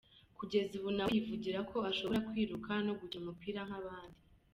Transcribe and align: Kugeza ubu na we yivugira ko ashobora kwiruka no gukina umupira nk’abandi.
Kugeza 0.37 0.71
ubu 0.79 0.89
na 0.95 1.03
we 1.05 1.11
yivugira 1.15 1.59
ko 1.69 1.77
ashobora 1.91 2.25
kwiruka 2.27 2.71
no 2.85 2.93
gukina 2.99 3.21
umupira 3.23 3.59
nk’abandi. 3.67 4.19